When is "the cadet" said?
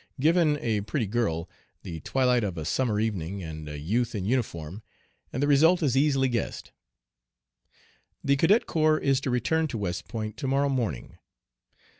8.23-8.65